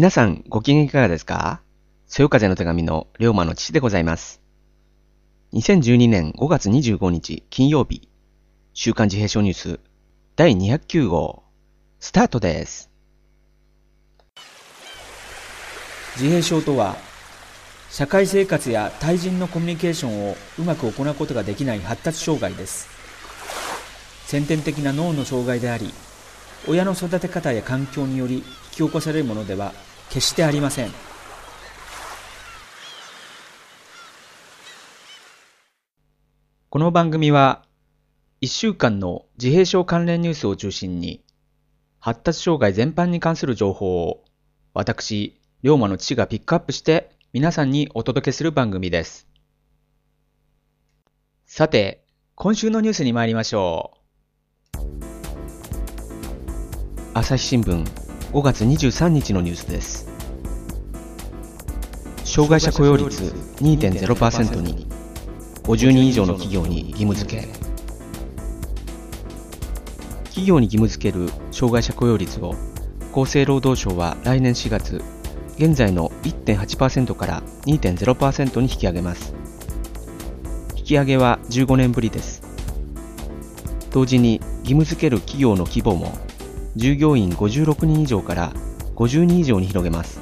[0.00, 1.60] 皆さんご機嫌いかがですか？
[2.06, 4.40] そよ風の手紙の龍馬の父でございます。
[5.52, 8.08] 2012年5月25日金曜日、
[8.72, 9.80] 週刊自閉症ニュース
[10.36, 11.42] 第209号、
[11.98, 12.88] スタートです。
[16.16, 16.96] 自閉症とは
[17.90, 22.88] 社会生活や対人のコミュニケーションをうまく行うことができない発達障害です
[24.24, 25.92] 先天的な脳の障害であり
[26.68, 29.72] 親の育て方や環境により引き起こされるものでは
[30.08, 30.90] 決してありません
[36.68, 37.64] この番組は
[38.42, 41.24] 1週間の自閉症関連ニュースを中心に
[41.98, 44.24] 発達障害全般に関する情報を
[44.72, 49.28] 私龍馬の父がピックアップして皆さんにお届けする番組です。
[51.46, 53.99] さて、今週のニュースに参りましょう
[57.20, 57.84] 朝日新聞
[58.32, 60.08] 5月23日のニュースです。
[62.24, 63.24] 障害者雇用率
[63.60, 64.86] 2.0%に
[65.64, 67.46] 50人以上の企業に義務付け。
[70.28, 72.54] 企業に義務付ける障害者雇用率を
[73.12, 75.02] 厚生労働省は来年4月
[75.58, 79.34] 現在の1.8%から2.0%に引き上げます。
[80.74, 82.42] 引き上げは15年ぶりです。
[83.90, 86.14] 同時に義務付ける企業の規模も
[86.76, 88.52] 従業員56人以上から
[88.96, 90.20] 50人以上に広げます。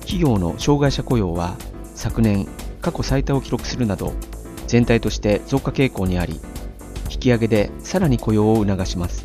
[0.00, 1.56] 企業の障害者雇用は
[1.94, 2.46] 昨年
[2.80, 4.12] 過去最多を記録するなど
[4.66, 6.40] 全体として増加傾向にあり
[7.10, 9.24] 引き上げでさらに雇用を促します。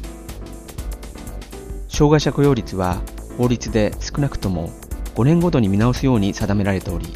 [1.87, 3.01] 障害者雇用率は
[3.37, 4.69] 法律で少なくとも
[5.15, 7.07] 5年ごとに見直すように定められており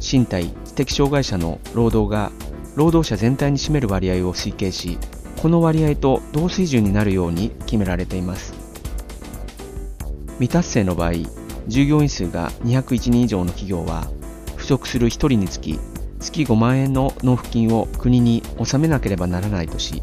[0.00, 2.32] 身体知的障害者の労働が
[2.74, 4.98] 労働者全体に占める割合を推計し
[5.40, 8.62] この割合と同水準になるように決められています。
[10.42, 11.12] 未達成の場合
[11.68, 14.08] 従業員数が201人以上の企業は
[14.56, 15.78] 不足する1人につき
[16.18, 20.02] 月5万円の納付金を国に納めなければならないとし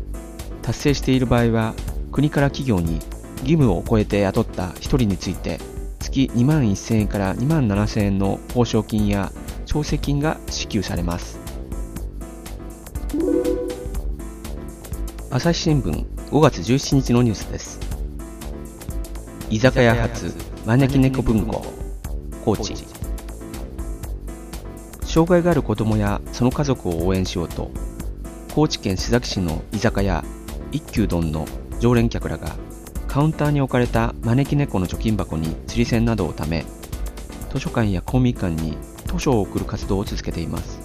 [0.61, 1.73] 達成している場合は
[2.11, 2.99] 国から企業に
[3.41, 5.59] 義務を超えて雇った1人について
[5.99, 9.31] 月2万1000円から2万7000円の報奨金や
[9.65, 11.38] 調整金が支給されます。
[15.31, 17.79] 朝日新聞5月17日のニュースです。
[19.51, 20.33] 居酒屋発
[20.65, 21.63] 招き猫文庫
[22.43, 22.73] 高知。
[25.05, 27.69] 障害がある子どもやその家族を応援しようと
[28.55, 30.25] 高知県須崎市の居酒屋
[30.71, 31.45] 一休丼の
[31.79, 32.55] 常連客らが
[33.07, 36.65] カウンターに置かれた招き猫の貯金箱に釣り銭などを貯め
[37.53, 40.79] 図書館や公民館に図書を送る活動を続けています。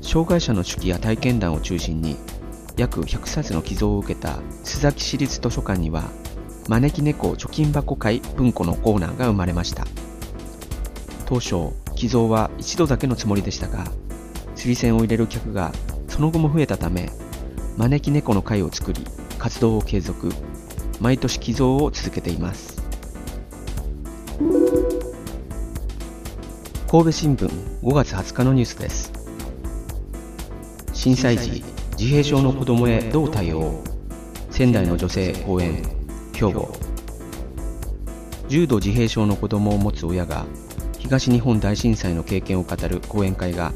[0.00, 2.16] 障害者の手記や体験談を中心に
[2.76, 6.04] 約100冊の寄贈を受けた須崎市立図書館には
[6.68, 9.86] 招き猫貯金箱会文庫のコーナーが生まれました。
[11.26, 13.86] 当初寄贈は一度だけのつもりでしたが
[14.54, 15.72] 釣り銭を入れる客が
[16.08, 17.10] その後も増えたため
[17.76, 19.04] 招き猫の会を作り
[19.38, 20.32] 活動を継続
[21.00, 22.82] 毎年寄贈を続けています。
[26.90, 27.48] 神戸新聞
[27.82, 29.12] 5月20日のニュースです。
[30.92, 31.64] 震災時
[31.96, 33.82] 自閉症の子どもへどう対応？
[34.50, 35.82] 仙台の女性講演
[36.32, 36.72] 兵庫。
[38.48, 40.44] 重度自閉症の子どもを持つ親が
[40.98, 43.72] 東日本大震災の経験を語る講演会が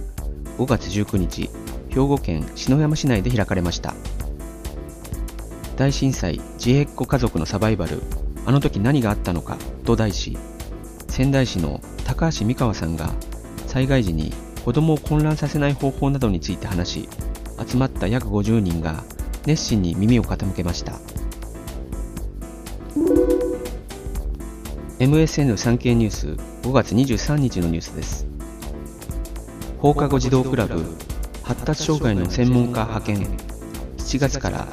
[0.58, 1.48] 5月19日
[1.88, 3.94] 兵庫県篠山市内で開かれました。
[5.76, 8.02] 大震災自閉っ子家族のサバイバル
[8.44, 10.36] あの時何があったのかと題し
[11.06, 13.10] 仙台市の高橋美川さんが
[13.68, 14.32] 災害時に
[14.64, 17.08] 子供を混乱させない方法などについて話し
[17.66, 19.04] 集まった約50人が
[19.46, 20.92] 熱心に耳を傾けました。
[24.98, 26.26] MSN 産経ニュース
[26.62, 28.26] 5月23日のニュースです。
[29.78, 30.84] 放課後児童クラブ
[31.44, 33.38] 発達障害の専門家派遣
[33.96, 34.66] 7月から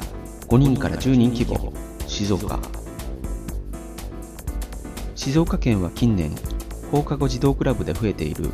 [0.48, 1.72] 5人から10人規模
[2.06, 2.58] 静岡。
[5.14, 6.32] 静岡県は近年
[6.90, 8.50] 放課後児童クラブで増えている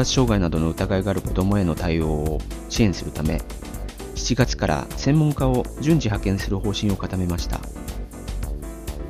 [0.00, 2.38] 達障害などの疑いがある子どもへの対応を
[2.68, 3.42] 支援するため
[4.14, 7.60] 7月から専門家を順次派遣する方針を固めました。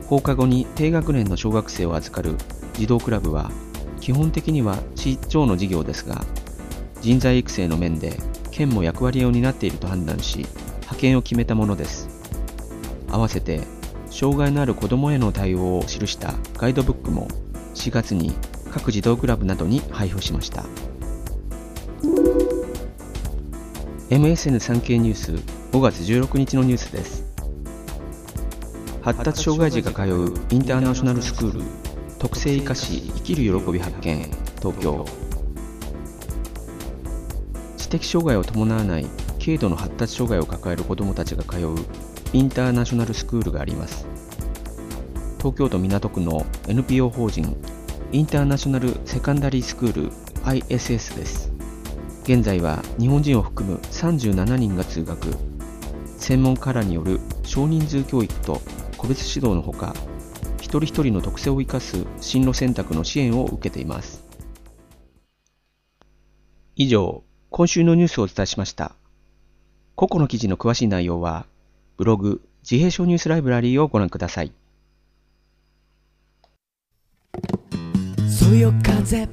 [0.07, 2.37] 放課後に低学年の小学生を預かる
[2.75, 3.53] 児童クラブは
[4.01, 6.25] 基本的には地長の事業ですが
[7.01, 8.17] 人材育成の面で
[8.51, 12.09] 県も役割を担っていると判断し派遣を決めたものです。
[13.09, 13.61] 合わせて
[14.11, 17.29] 障害のある子どもへの対応を記したガイドブックも
[17.75, 18.33] 4月に
[18.71, 20.65] 各児童クラブなどに配布しました。
[24.11, 25.33] MSN 産経ニュース
[25.73, 27.25] 5月16日のニュースです。
[29.03, 31.63] 発達障害児が通うインターナショナルスクール
[32.19, 35.07] 特性生かし生きる喜び発見東京。
[37.77, 39.07] 知的障害を伴わない
[39.43, 41.77] 軽度の発達障害を抱える子どもたちが通う
[42.33, 44.07] インターナショナルスクールがあります。
[45.39, 47.57] 東京都港区の NPO 法人
[48.13, 50.11] インターナショナルセカンダリースクール
[50.43, 51.53] ISS です。
[52.25, 55.33] 現在は日本人を含む37人が通学。
[56.19, 58.61] 専門家らによる少人数教育と
[58.97, 59.95] 個別指導のほか
[60.57, 64.25] 一人一人の特性を生かす進路選択の支援を受けています。
[66.75, 68.97] 以上今週のニュースをお伝えしました。
[69.95, 71.47] 個々の記事の詳しい内容は
[71.97, 74.53] ブログ自閉症ニュースライブラリーをご覧ください。
[78.41, 79.29] そよ風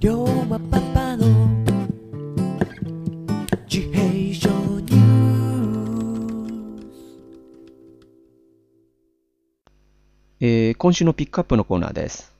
[0.00, 1.48] 龍馬パパの
[3.66, 4.50] 自閉症
[4.80, 6.92] ニュース
[10.40, 12.34] えー今週のピックアップのコーナーです。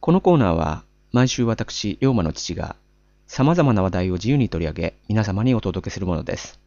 [0.00, 2.76] このコーナーは毎週私、龍馬の父が
[3.26, 6.60] 様々な話題を自由に取り上げ皆様にお届けするものです。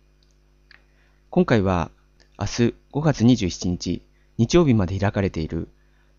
[1.29, 1.91] 今回は
[2.39, 4.01] 明日5月27日
[4.39, 5.67] 日曜日まで開かれている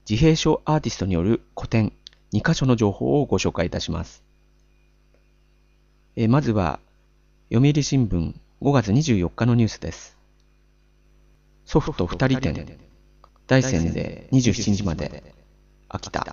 [0.08, 1.92] 自閉症アーティストによる個展
[2.32, 4.22] 2カ所の情報をご紹介いたします。
[6.14, 6.78] えまずは
[7.52, 10.16] 読売新聞5月24日のニュースです。
[11.64, 12.78] 祖父と二人展
[13.48, 15.34] 大山で27日まで、
[15.88, 16.24] 秋田。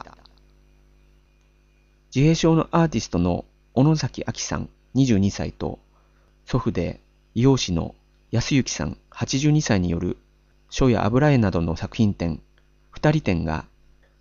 [2.16, 5.80] 自閉症のアーティストの小野崎明さん22歳と、
[6.46, 7.02] 祖父で
[7.34, 7.96] 美容師の
[8.32, 10.18] 安幸さん82歳による
[10.70, 12.40] 書や油絵などの作品展、
[12.94, 13.66] 二人展が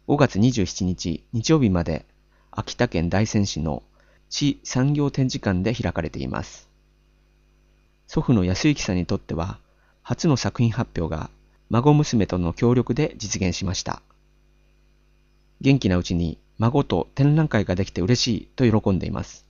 [0.08, 2.06] 5月27日日曜日まで
[2.50, 3.82] 秋田県大仙市の
[4.30, 6.68] 地産業展示館で開かれています。
[8.08, 9.58] 祖父の安幸さんにとっては
[10.02, 11.30] 初の作品発表が
[11.68, 14.00] 孫娘との協力で実現しました。
[15.60, 19.44] 元気なうちに孫と展覧会ができて嬉しいと喜んでいます。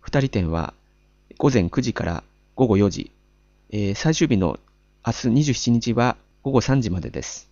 [0.00, 0.72] 二人展は
[1.36, 2.24] 午前9時から
[2.56, 3.12] 午後4時、
[3.68, 4.58] えー最終日の
[5.06, 7.49] 明日27日は午後3時までです。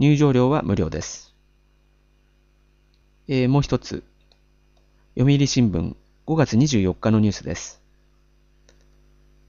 [0.00, 1.34] 入場料は無料です。
[3.26, 4.04] えーもう一つ、
[5.18, 7.82] 読売新聞5月24日のニュースです。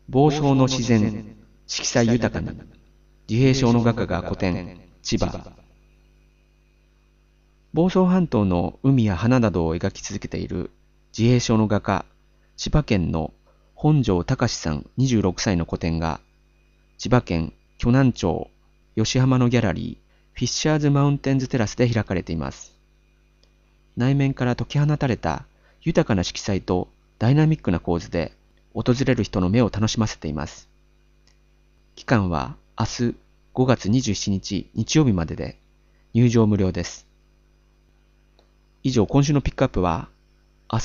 [0.10, 1.36] 房総の自然、
[1.68, 2.58] 色彩豊かに、
[3.30, 5.54] 自閉症の画家が古典、千葉。
[7.74, 10.72] 房総半島の海や花などを描き続けている
[11.16, 12.06] 自閉症の画家、
[12.58, 13.36] 千葉県の
[13.76, 16.20] 本庄隆さん26歳の個展が、
[16.98, 18.50] 千葉県鋸南町
[18.96, 20.09] 吉浜のギャラリー、
[20.40, 22.74] フィッシャーズマウンテンズテラスで開かれています。
[23.98, 25.44] 内面から解き放たれた
[25.82, 26.88] 豊かな色彩と
[27.18, 28.32] ダイナミックな構図で
[28.74, 30.70] 訪れる人の目を楽しませています。
[31.98, 33.16] 期間は明日
[33.54, 35.58] 5月27日日曜日までで
[36.14, 37.06] 入場無料です。
[38.82, 40.08] 以上、今週のピックアップは
[40.72, 40.84] 明日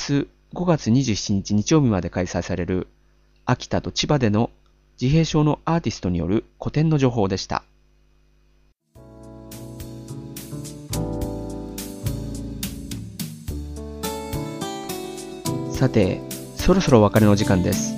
[0.52, 2.88] 5月27日日曜日まで開催される
[3.46, 4.50] 秋田と千葉での
[5.00, 7.62] 自閉症のアーティストによる個展の情報でした。
[15.84, 16.22] さて、
[16.56, 17.94] そろそろお別れの時間です。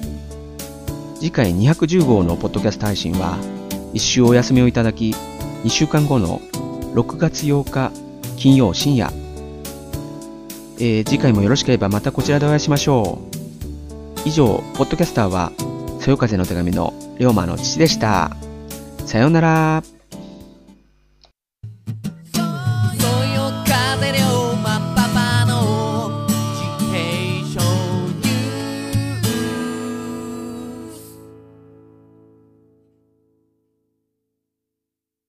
[1.20, 3.38] 次回210号のポッドキャスト配信は、
[3.94, 5.14] 一週お休みをいただき、
[5.62, 6.40] 2週間後の
[6.94, 7.92] 6月8日
[8.36, 9.12] 金曜深夜、
[10.80, 13.20] えー次回もよろしければまたこちらでお会いしましょ
[14.24, 14.28] う。
[14.28, 15.52] 以上、ポッドキャスターは、
[16.00, 18.36] そよ風の手紙の龍馬の父でした。
[19.06, 19.95] さようなら。